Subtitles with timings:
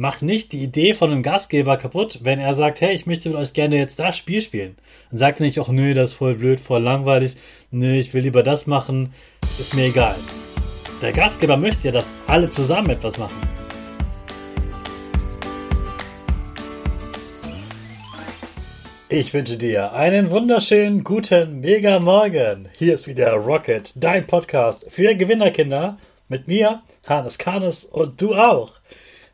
[0.00, 3.36] macht nicht die Idee von einem Gastgeber kaputt, wenn er sagt, hey, ich möchte mit
[3.36, 4.78] euch gerne jetzt das Spiel spielen.
[5.10, 7.36] Dann sagt nicht, ach nö, das ist voll blöd, voll langweilig,
[7.70, 9.12] nö, ich will lieber das machen,
[9.58, 10.14] ist mir egal.
[11.02, 13.36] Der Gastgeber möchte ja, dass alle zusammen etwas machen.
[19.10, 22.68] Ich wünsche dir einen wunderschönen guten Mega Morgen.
[22.78, 25.98] Hier ist wieder Rocket, dein Podcast für Gewinnerkinder
[26.28, 28.80] mit mir, Hannes Karnes und du auch.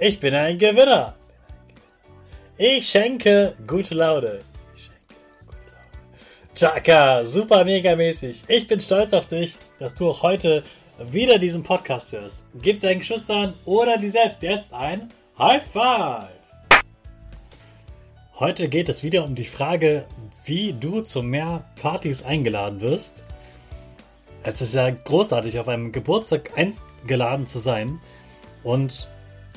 [0.00, 1.14] Ich bin ein Gewinner.
[2.56, 4.42] Ich schenke gute Laune.
[6.54, 8.44] Chaka, super mega mäßig.
[8.46, 10.62] Ich bin stolz auf dich, dass du auch heute
[11.10, 12.44] wieder diesen Podcast hörst.
[12.62, 16.28] Gib deinen Geschwistern oder dir selbst jetzt ein High Five.
[18.38, 20.04] Heute geht es wieder um die Frage,
[20.44, 23.24] wie du zu mehr Partys eingeladen wirst.
[24.44, 27.98] Es ist ja großartig, auf einem Geburtstag eingeladen zu sein.
[28.62, 29.08] Und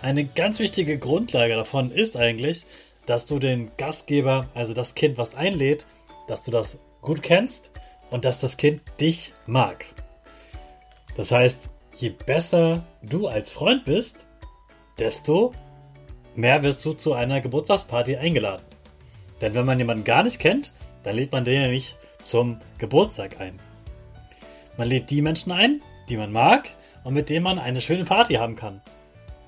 [0.02, 2.66] eine ganz wichtige Grundlage davon ist eigentlich,
[3.06, 5.86] dass du den Gastgeber, also das Kind, was einlädt,
[6.28, 7.72] dass du das gut kennst
[8.10, 9.86] und dass das Kind dich mag.
[11.16, 14.28] Das heißt, je besser du als Freund bist,
[14.98, 15.52] desto
[16.36, 18.66] mehr wirst du zu einer Geburtstagsparty eingeladen.
[19.42, 20.74] Denn wenn man jemanden gar nicht kennt,
[21.04, 23.60] dann lädt man den ja nicht zum Geburtstag ein.
[24.78, 26.70] Man lädt die Menschen ein, die man mag
[27.04, 28.82] und mit denen man eine schöne Party haben kann.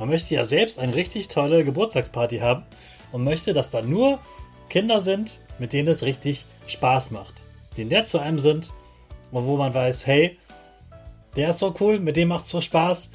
[0.03, 2.65] Man möchte ja selbst eine richtig tolle Geburtstagsparty haben
[3.13, 4.19] und möchte, dass da nur
[4.67, 7.41] Kinder sind, mit denen es richtig Spaß macht.
[7.77, 8.73] Die nett zu einem sind
[9.31, 10.37] und wo man weiß, hey,
[11.37, 13.11] der ist so cool, mit dem macht es so Spaß.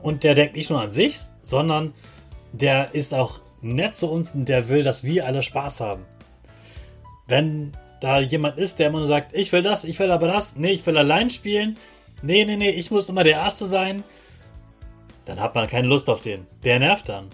[0.00, 1.92] Und der denkt nicht nur an sich, sondern
[2.52, 6.04] der ist auch nett zu uns und der will, dass wir alle Spaß haben.
[7.26, 10.54] Wenn da jemand ist, der immer nur sagt, ich will das, ich will aber das,
[10.54, 11.76] nee, ich will allein spielen,
[12.22, 14.04] nee, nee, nee, ich muss immer der Erste sein,
[15.24, 16.46] dann hat man keine Lust auf den.
[16.64, 17.28] Der nervt dann.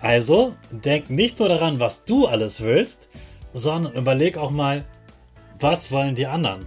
[0.00, 3.08] Also denk nicht nur daran, was du alles willst,
[3.52, 4.84] sondern überleg auch mal,
[5.60, 6.66] was wollen die anderen.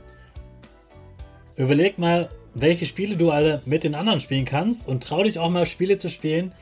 [1.55, 5.50] Überleg mal, welche Spiele du alle mit den anderen spielen kannst und trau dich auch
[5.50, 6.53] mal Spiele zu spielen,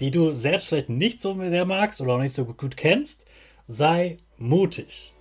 [0.00, 3.24] die du selbst vielleicht nicht so sehr magst oder auch nicht so gut kennst.
[3.68, 5.14] Sei mutig.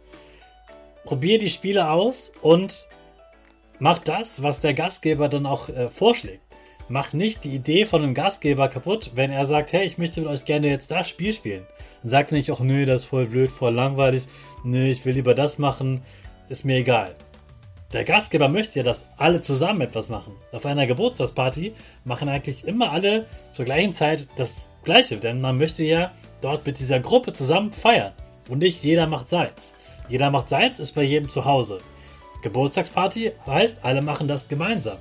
[1.03, 2.87] Probier die Spiele aus und
[3.79, 6.50] mach das, was der Gastgeber dann auch äh, vorschlägt
[6.91, 10.29] macht nicht die Idee von einem Gastgeber kaputt, wenn er sagt, hey, ich möchte mit
[10.29, 11.65] euch gerne jetzt das Spiel spielen.
[12.01, 14.27] Dann sagt nicht, ach nö, das ist voll blöd, voll langweilig,
[14.63, 16.01] nö, ich will lieber das machen,
[16.49, 17.15] ist mir egal.
[17.93, 20.33] Der Gastgeber möchte ja, dass alle zusammen etwas machen.
[20.51, 21.73] Auf einer Geburtstagsparty
[22.05, 26.11] machen eigentlich immer alle zur gleichen Zeit das Gleiche, denn man möchte ja
[26.41, 28.13] dort mit dieser Gruppe zusammen feiern.
[28.49, 29.73] Und nicht jeder macht seins.
[30.07, 31.79] Jeder macht seins ist bei jedem zu Hause.
[32.41, 34.97] Geburtstagsparty heißt, alle machen das gemeinsam.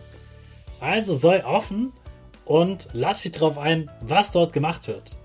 [0.80, 1.92] Also sei offen
[2.44, 5.18] und lass dich darauf ein, was dort gemacht wird.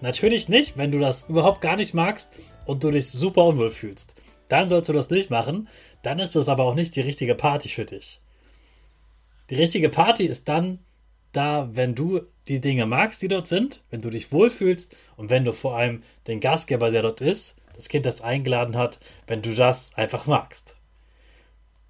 [0.00, 2.32] Natürlich nicht, wenn du das überhaupt gar nicht magst
[2.64, 4.14] und du dich super unwohl fühlst.
[4.48, 5.68] Dann sollst du das nicht machen,
[6.02, 8.20] dann ist das aber auch nicht die richtige Party für dich.
[9.50, 10.80] Die richtige Party ist dann
[11.32, 15.44] da, wenn du die Dinge magst, die dort sind, wenn du dich wohlfühlst und wenn
[15.44, 19.54] du vor allem den Gastgeber, der dort ist, das Kind, das eingeladen hat, wenn du
[19.54, 20.75] das einfach magst.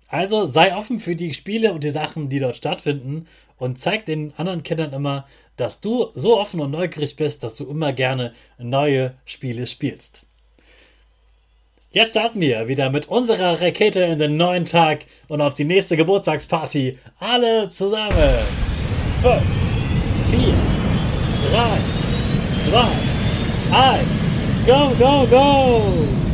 [0.09, 3.27] Also sei offen für die Spiele und die Sachen, die dort stattfinden
[3.59, 5.27] und zeig den anderen Kindern immer,
[5.57, 10.27] dass du so offen und neugierig bist, dass du immer gerne neue Spiele spielst.
[11.91, 15.97] Jetzt starten wir wieder mit unserer Rakete in den neuen Tag und auf die nächste
[15.97, 16.99] Geburtstagsparty.
[17.19, 18.13] Alle zusammen.
[19.23, 19.43] 5,
[20.31, 20.41] 4,
[21.53, 21.79] 3,
[22.71, 22.79] 2,
[23.73, 24.27] 1.
[24.67, 26.26] Go, go, go!